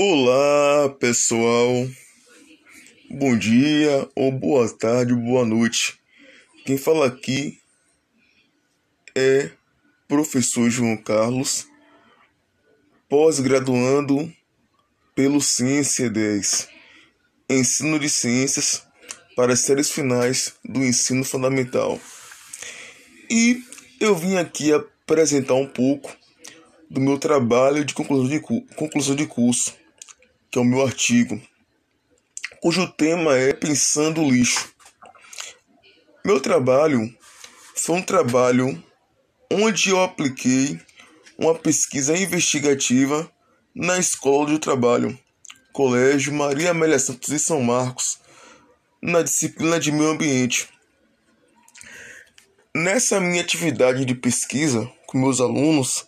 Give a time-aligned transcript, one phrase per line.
[0.00, 1.88] Olá, pessoal.
[3.10, 5.98] Bom dia, ou boa tarde, ou boa noite.
[6.64, 7.58] Quem fala aqui
[9.12, 9.50] é
[10.06, 11.66] professor João Carlos,
[13.08, 14.32] pós-graduando
[15.16, 16.68] pelo Ciência 10,
[17.50, 18.86] Ensino de Ciências
[19.34, 22.00] para as séries finais do ensino fundamental.
[23.28, 23.64] E
[23.98, 26.16] eu vim aqui apresentar um pouco
[26.88, 28.38] do meu trabalho de conclusão de,
[28.76, 29.76] conclusão de curso,
[30.50, 31.40] que é o meu artigo,
[32.60, 34.72] cujo tema é Pensando o Lixo.
[36.24, 37.14] Meu trabalho
[37.76, 38.82] foi um trabalho
[39.50, 40.80] onde eu apliquei
[41.38, 43.30] uma pesquisa investigativa
[43.74, 45.18] na Escola de Trabalho,
[45.72, 48.18] Colégio Maria Amélia Santos de São Marcos,
[49.00, 50.68] na disciplina de Meio Ambiente.
[52.74, 56.06] Nessa minha atividade de pesquisa com meus alunos,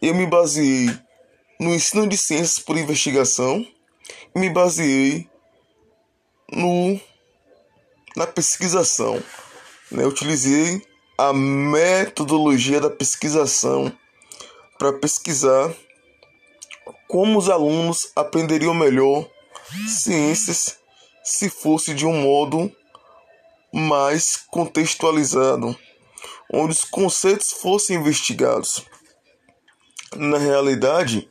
[0.00, 0.90] eu me baseei
[1.60, 3.66] no ensino de ciências por investigação
[4.34, 5.28] e me baseei
[6.50, 7.00] no
[8.16, 9.22] na pesquisação.
[9.90, 10.06] Né?
[10.06, 10.82] Utilizei
[11.18, 13.92] a metodologia da pesquisação
[14.78, 15.74] para pesquisar
[17.08, 19.28] como os alunos aprenderiam melhor
[19.86, 20.78] ciências
[21.22, 22.70] se fosse de um modo
[23.72, 25.76] mais contextualizado,
[26.52, 28.84] onde os conceitos fossem investigados.
[30.14, 31.28] Na realidade,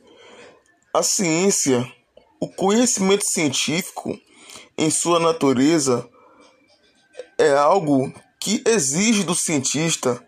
[0.94, 1.92] a ciência,
[2.38, 4.16] o conhecimento científico,
[4.78, 6.08] em sua natureza,
[7.36, 10.24] é algo que exige do cientista,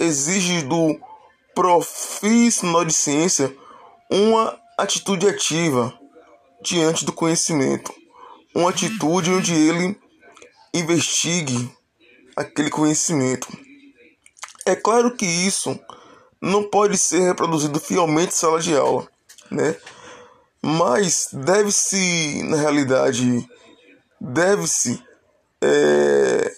[0.00, 0.98] exige do
[1.54, 3.56] profissional de ciência
[4.10, 5.96] uma atitude ativa
[6.60, 7.94] diante do conhecimento,
[8.52, 9.96] uma atitude onde ele
[10.74, 11.70] investigue
[12.34, 13.46] aquele conhecimento.
[14.66, 15.78] É claro que isso
[16.42, 19.08] não pode ser reproduzido fielmente em sala de aula,
[19.48, 19.76] né?
[20.62, 23.48] Mas deve-se, na realidade,
[24.20, 25.02] deve-se
[25.62, 26.52] é,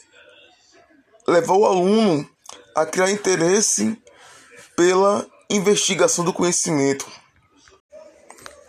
[1.26, 2.28] levar o aluno
[2.74, 3.96] a criar interesse
[4.76, 7.06] pela investigação do conhecimento.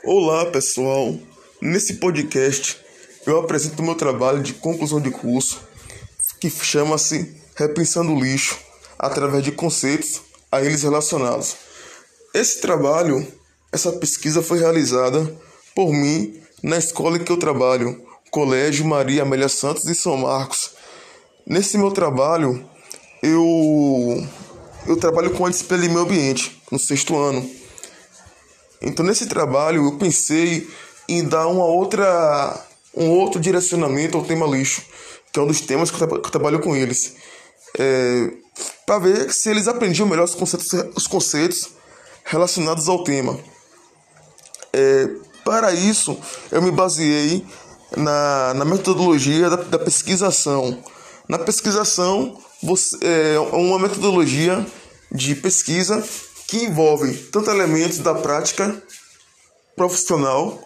[0.04, 1.18] Olá, pessoal.
[1.60, 2.80] Nesse podcast
[3.26, 5.62] eu apresento o meu trabalho de conclusão de curso,
[6.40, 8.60] que chama-se Repensando o Lixo,
[9.00, 10.22] através de conceitos
[10.52, 11.56] a eles relacionados.
[12.34, 13.26] Esse trabalho,
[13.74, 15.36] essa pesquisa foi realizada
[15.76, 20.72] por mim na escola em que eu trabalho, Colégio Maria Amélia Santos de São Marcos.
[21.46, 22.64] Nesse meu trabalho,
[23.22, 24.26] eu
[24.86, 27.50] eu trabalho com a disciplina de meio ambiente no sexto ano.
[28.80, 30.70] Então nesse trabalho eu pensei
[31.10, 32.64] em dar uma outra
[32.96, 34.84] um outro direcionamento ao tema lixo,
[35.32, 37.16] que é um dos temas que eu, tra que eu trabalho com eles.
[37.80, 38.30] É,
[38.86, 41.70] para ver se eles aprendiam melhor os conceitos, os conceitos
[42.24, 43.40] relacionados ao tema.
[44.74, 45.08] É,
[45.46, 46.18] para isso,
[46.52, 47.46] eu me baseei
[47.96, 50.84] na, na metodologia da, da pesquisação.
[51.28, 54.66] Na pesquisação, você, é uma metodologia
[55.12, 56.04] de pesquisa
[56.48, 58.82] que envolve tanto elementos da prática
[59.76, 60.60] profissional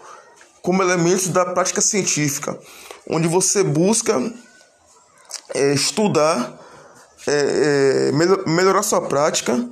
[0.61, 2.59] como elementos da prática científica,
[3.09, 4.19] onde você busca
[5.53, 6.59] é, estudar
[7.27, 9.69] é, é, melhorar sua prática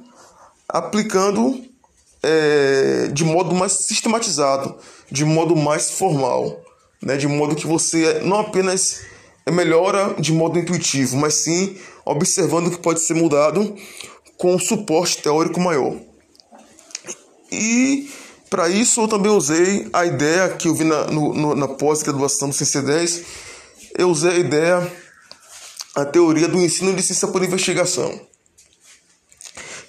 [0.68, 1.64] aplicando
[2.26, 4.76] é, de modo mais sistematizado,
[5.12, 6.60] de modo mais formal,
[7.00, 7.16] né?
[7.18, 9.02] de modo que você não apenas
[9.52, 13.76] melhora de modo intuitivo, mas sim observando que pode ser mudado
[14.38, 15.96] com um suporte teórico maior.
[17.52, 18.10] E
[18.50, 22.56] para isso eu também usei a ideia que eu vi na, no, na pós-graduação do
[22.56, 23.24] CC10,
[24.00, 24.94] eu usei a ideia
[25.96, 28.20] a teoria do ensino de ciência por investigação,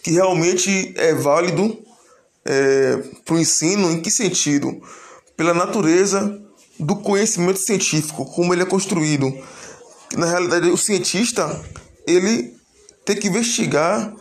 [0.02, 1.85] que realmente é válido
[2.46, 4.80] é, para o ensino em que sentido?
[5.36, 6.40] Pela natureza
[6.78, 9.32] do conhecimento científico, como ele é construído.
[10.14, 11.60] Na realidade, o cientista
[12.06, 12.54] ele
[13.04, 14.14] tem que investigar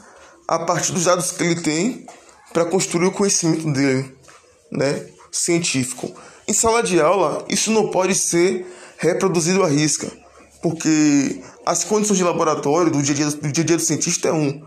[0.48, 2.06] a partir dos dados que ele tem
[2.54, 4.14] para construir o conhecimento dele,
[4.72, 6.12] né, científico.
[6.48, 8.66] Em sala de aula, isso não pode ser
[8.98, 10.12] reproduzido à risca
[10.66, 14.34] porque as condições de laboratório do dia a dia do, dia, -dia do cientista é
[14.34, 14.64] um,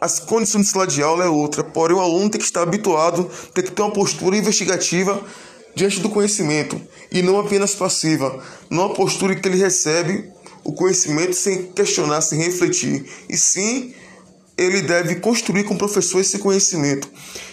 [0.00, 3.28] as condições de sala de aula é outra, porém o aluno tem que estar habituado,
[3.52, 5.20] tem que ter uma postura investigativa
[5.74, 6.80] diante do conhecimento
[7.10, 10.30] e não apenas passiva, não a postura que ele recebe
[10.64, 13.94] o conhecimento sem questionar, sem refletir, e sim
[14.56, 17.08] ele deve construir com o professor esse conhecimento.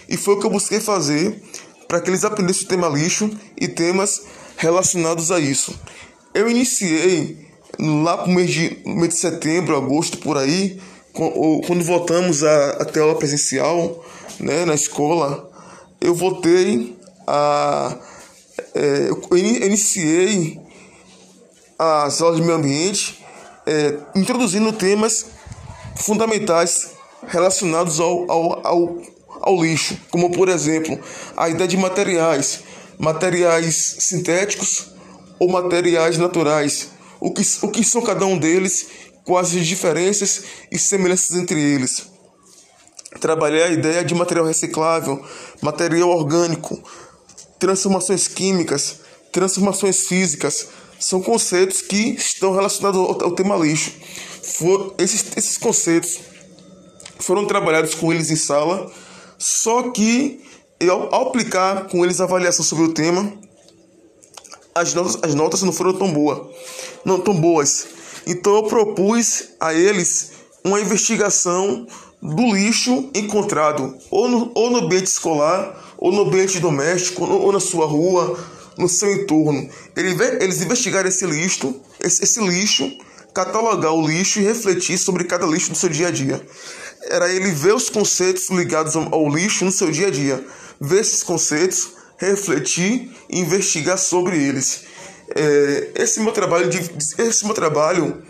[0.10, 1.40] E foi o que eu busquei fazer
[1.88, 4.24] para que eles aprendessem o tema lixo e temas
[4.58, 5.80] relacionados a isso.
[6.34, 7.46] Eu iniciei
[7.80, 10.80] lá pro mês de, mês de setembro, agosto, por aí,
[11.16, 14.04] quando voltamos a, a ter aula presencial
[14.40, 15.50] né, na escola,
[16.02, 16.96] eu voltei
[17.26, 17.98] a
[18.74, 20.60] é, eu iniciei
[21.78, 23.24] as aulas de meio ambiente
[23.66, 25.26] é, introduzindo temas
[25.96, 26.92] fundamentais
[27.28, 29.02] relacionados ao, ao, ao,
[29.42, 31.00] ao lixo, como por exemplo
[31.36, 32.62] a ideia de materiais,
[32.98, 34.94] materiais sintéticos
[35.40, 36.90] ou materiais naturais,
[37.20, 38.88] o que, o que são cada um deles,
[39.26, 42.08] quais as diferenças e semelhanças entre eles.
[43.20, 45.26] Trabalhei a ideia de material reciclável,
[45.62, 46.82] material orgânico,
[47.60, 49.00] transformações químicas,
[49.32, 50.68] transformações físicas,
[51.00, 53.92] são conceitos que estão relacionados ao, ao tema lixo.
[54.42, 56.20] For, esses, esses conceitos
[57.20, 58.92] foram trabalhados com eles em sala,
[59.38, 60.42] só que
[60.80, 63.34] eu, ao aplicar com eles a avaliação sobre o tema,
[64.74, 66.54] as notas, as notas não foram tão boas,
[67.04, 67.88] não tão boas.
[68.26, 70.32] Então eu propus a eles
[70.64, 71.86] uma investigação
[72.22, 77.60] do lixo encontrado ou no, ou no ambiente escolar, ou no ambiente doméstico, ou na
[77.60, 78.38] sua rua,
[78.78, 79.70] no seu entorno.
[79.96, 82.92] Eles investigaram esse lixo, esse, esse lixo,
[83.34, 86.46] catalogar o lixo e refletir sobre cada lixo do seu dia a dia.
[87.04, 90.44] Era ele ver os conceitos ligados ao lixo no seu dia a dia,
[90.82, 94.86] ver esses conceitos, refletir e investigar sobre eles.
[95.34, 96.80] É, esse meu trabalho, de,
[97.20, 98.22] esse meu trabalho,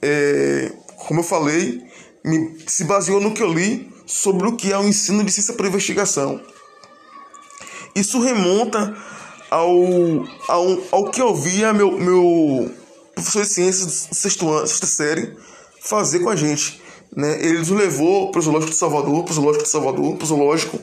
[0.00, 0.72] é,
[1.06, 1.82] como eu falei,
[2.24, 5.54] me, se baseou no que eu li sobre o que é o ensino de ciência
[5.54, 6.40] por investigação.
[7.94, 8.96] Isso remonta
[9.50, 9.70] ao,
[10.48, 12.70] ao, ao que eu via meu, meu
[13.14, 15.36] professor de ciências do sexto ano, sexta série
[15.80, 16.80] fazer com a gente.
[17.14, 17.38] Né?
[17.44, 20.26] Ele nos levou para o Zoológico de Salvador, para o Zoológico de Salvador, para o
[20.26, 20.80] Zoológico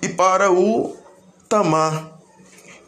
[0.00, 0.96] e para o
[1.48, 2.17] Tamar,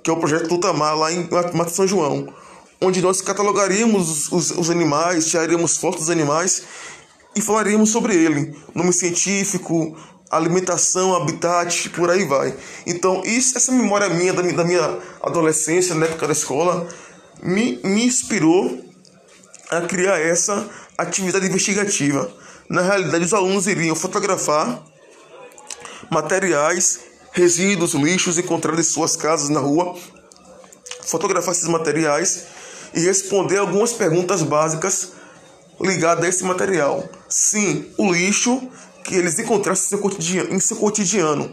[0.03, 2.33] que é o projeto do Tamar lá em Mato São João,
[2.81, 6.63] onde nós catalogaríamos os, os animais, tiraríamos fotos dos animais
[7.37, 9.97] e falaríamos sobre ele, nome científico,
[10.31, 12.55] alimentação, habitat, por aí vai.
[12.87, 16.89] Então, isso, essa memória minha da, da minha adolescência, na época da escola,
[17.43, 18.81] me, me inspirou
[19.71, 22.31] a criar essa atividade investigativa.
[22.69, 24.83] Na realidade, os alunos iriam fotografar
[26.11, 27.01] materiais,
[27.33, 29.97] resíduos, lixos encontrados em suas casas, na rua,
[31.03, 32.45] fotografar esses materiais
[32.95, 35.13] e responder algumas perguntas básicas
[35.81, 37.09] ligadas a esse material.
[37.29, 38.61] Sim, o lixo
[39.05, 39.99] que eles encontrassem
[40.51, 41.53] em seu cotidiano.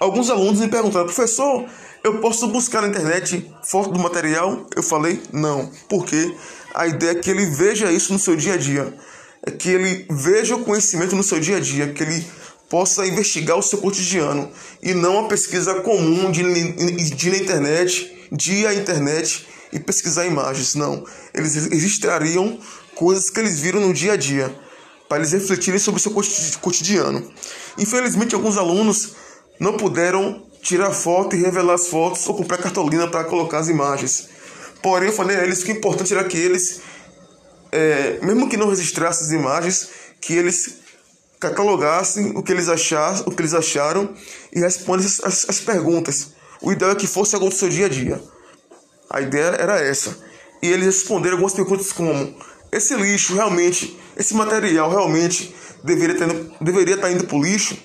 [0.00, 1.64] Alguns alunos me perguntaram, professor,
[2.02, 4.66] eu posso buscar na internet foto do material?
[4.74, 5.70] Eu falei, não.
[5.88, 6.34] Porque
[6.74, 8.94] a ideia é que ele veja isso no seu dia a dia.
[9.42, 12.26] É que ele veja o conhecimento no seu dia a dia, que ele
[12.68, 14.50] possa investigar o seu cotidiano
[14.82, 16.42] e não a pesquisa comum de,
[17.10, 18.28] de na internet,
[18.66, 20.74] à internet e pesquisar imagens.
[20.74, 21.04] Não.
[21.32, 22.58] Eles registrariam
[22.94, 24.54] coisas que eles viram no dia a dia
[25.08, 26.12] para eles refletirem sobre o seu
[26.60, 27.30] cotidiano.
[27.78, 29.12] Infelizmente, alguns alunos
[29.60, 34.28] não puderam tirar foto e revelar as fotos ou comprar cartolina para colocar as imagens.
[34.82, 36.80] Porém, eu falei a eles que o importante era que eles,
[37.70, 39.88] é, mesmo que não registrassem as imagens,
[40.20, 40.85] que eles
[41.40, 44.14] catalogassem o que eles acharam, o que eles acharam
[44.52, 46.32] e respondessem as, as perguntas.
[46.60, 48.22] O ideal é que fosse algo do seu dia a dia.
[49.10, 50.18] A ideia era essa.
[50.62, 52.34] E eles responderam algumas perguntas como:
[52.72, 55.54] esse lixo realmente, esse material realmente
[55.84, 57.76] deveria, ter, deveria estar indo para o lixo?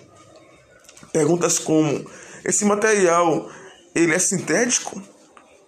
[1.11, 2.05] Perguntas como:
[2.45, 3.49] esse material
[3.93, 5.01] ele é sintético?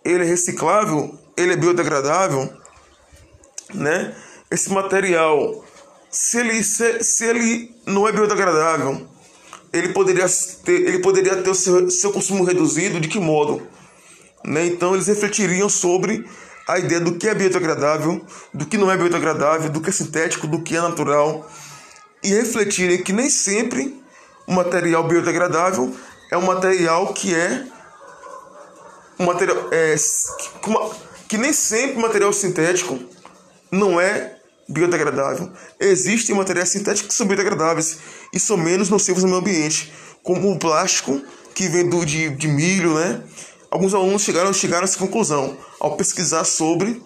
[0.04, 1.18] Ele é reciclável?
[1.38, 2.52] Ele é biodegradável?
[3.74, 4.16] Né?
[4.50, 5.64] Esse material,
[6.14, 9.08] se ele, se, se ele não é biodegradável,
[9.74, 10.28] ele poderia
[10.64, 13.00] ter, ele poderia ter o seu, seu consumo reduzido?
[13.00, 13.68] De que modo?
[14.46, 14.68] Né?
[14.68, 16.24] Então eles refletiriam sobre
[16.68, 20.46] a ideia do que é biodegradável, do que não é biodegradável, do que é sintético,
[20.46, 21.50] do que é natural
[22.24, 24.02] e refletirem que nem sempre
[24.48, 25.94] o material biodegradável
[26.32, 27.66] é um material que é
[29.20, 29.96] um material é,
[31.28, 33.00] que nem sempre o material sintético
[33.72, 35.52] não é biodegradável.
[35.80, 37.98] Existem materiais sintéticos que são biodegradáveis
[38.34, 41.22] e são menos nocivos no meio ambiente, como o plástico
[41.54, 43.24] que vem do, de, de milho, né?
[43.74, 47.02] alguns alunos chegaram, chegaram a essa conclusão ao pesquisar sobre,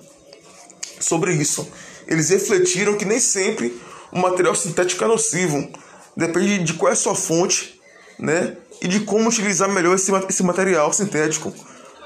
[1.00, 1.66] sobre isso.
[2.06, 5.70] Eles refletiram que nem sempre o material sintético é nocivo,
[6.16, 7.80] depende de qual é a sua fonte,
[8.20, 8.58] né?
[8.82, 11.54] E de como utilizar melhor esse, esse material sintético,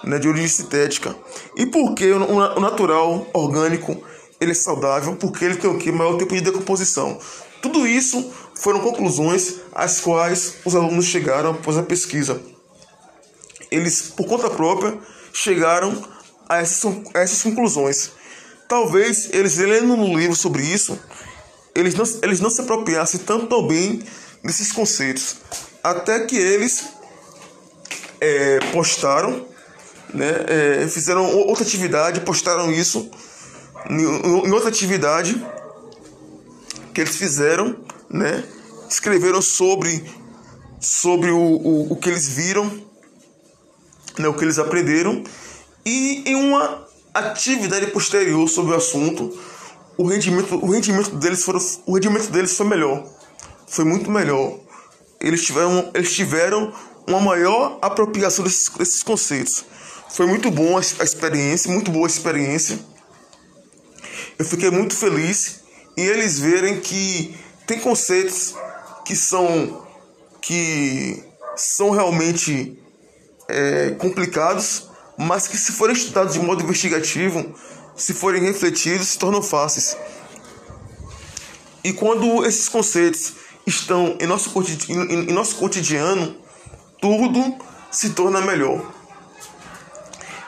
[0.03, 0.19] né?
[0.19, 1.15] De origem sintética.
[1.55, 4.03] E por que o, o natural, orgânico,
[4.41, 5.15] ele é saudável?
[5.15, 5.91] Porque ele tem o que?
[5.91, 7.17] Maior tempo de decomposição.
[7.61, 12.41] Tudo isso foram conclusões às quais os alunos chegaram após a pesquisa
[13.71, 14.99] eles, por conta própria,
[15.31, 15.97] chegaram
[16.47, 18.11] a essas, a essas conclusões.
[18.67, 20.99] Talvez eles lendo no livro sobre isso,
[21.73, 24.03] eles não, eles não se apropriassem tanto bem
[24.43, 25.37] desses conceitos.
[25.81, 26.89] Até que eles
[28.19, 29.49] é, postaram
[30.13, 30.27] né?
[30.47, 33.09] É, fizeram outra atividade, postaram isso
[33.89, 35.43] em outra atividade
[36.93, 37.77] que eles fizeram,
[38.09, 38.43] né?
[38.89, 40.03] Escreveram sobre
[40.79, 42.65] sobre o, o, o que eles viram,
[44.17, 44.27] né?
[44.27, 45.23] O que eles aprenderam
[45.85, 49.37] e em uma atividade posterior sobre o assunto,
[49.97, 53.05] o rendimento, o rendimento deles foram, o rendimento deles foi melhor,
[53.67, 54.59] foi muito melhor.
[55.19, 56.73] Eles tiveram, eles tiveram
[57.07, 59.65] uma maior apropriação desses, desses conceitos.
[60.09, 62.79] Foi muito bom a, a experiência, muito boa a experiência.
[64.41, 65.59] Eu fiquei muito feliz
[65.95, 68.55] em eles verem que tem conceitos
[69.05, 69.85] que são
[70.41, 71.23] que
[71.55, 72.75] são realmente
[73.47, 77.53] é, complicados, mas que se forem estudados de modo investigativo,
[77.95, 79.95] se forem refletidos, se tornam fáceis.
[81.83, 83.33] E quando esses conceitos
[83.67, 84.51] estão em nosso,
[84.89, 86.35] em nosso cotidiano,
[86.99, 87.57] tudo
[87.91, 88.91] se torna melhor.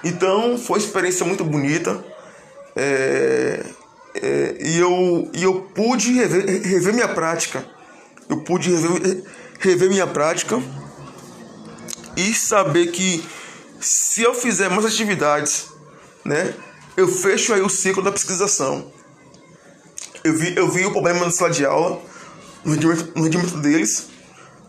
[0.04, 2.04] Então foi uma experiência muito bonita
[2.76, 3.64] é,
[4.16, 7.66] é, e, eu, e eu pude rever, rever minha prática.
[8.30, 9.24] Eu pude rever,
[9.60, 10.62] rever minha prática
[12.16, 13.24] e saber que
[13.80, 15.68] se eu fizer mais atividades,
[16.24, 16.54] né,
[16.96, 18.92] eu fecho aí o ciclo da pesquisação.
[20.24, 22.02] Eu vi, eu vi o problema na sala de aula,
[22.64, 24.08] no rendimento, no rendimento deles,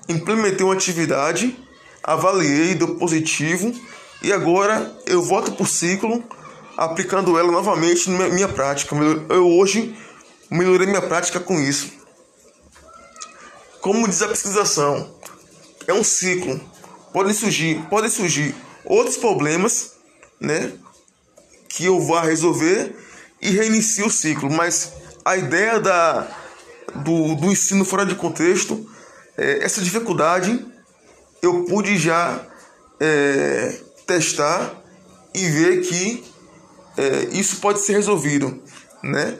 [0.08, 1.56] implementei uma atividade,
[2.02, 3.72] avaliei, deu positivo
[4.22, 6.24] e agora eu volto para o ciclo
[6.76, 8.94] aplicando ela novamente na minha prática.
[9.28, 9.96] Eu hoje
[10.50, 11.92] melhorei minha prática com isso.
[13.80, 15.14] Como diz a pesquisação,
[15.86, 16.60] é um ciclo.
[17.12, 18.54] Podem surgir, podem surgir
[18.84, 19.92] outros problemas,
[20.40, 20.72] né,
[21.68, 22.96] que eu vá resolver
[23.40, 24.50] e reinicio o ciclo.
[24.50, 24.92] Mas
[25.24, 26.26] a ideia da
[26.94, 28.88] do, do ensino fora de contexto,
[29.36, 30.64] é, essa dificuldade
[31.42, 32.40] eu pude já
[33.00, 34.82] é, testar
[35.34, 36.24] e ver que
[36.96, 38.62] é, isso pode ser resolvido,
[39.02, 39.38] né?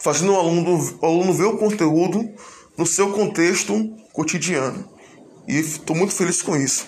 [0.00, 2.28] Fazendo o aluno, o aluno ver o conteúdo
[2.76, 4.88] no seu contexto cotidiano.
[5.46, 6.86] E estou muito feliz com isso.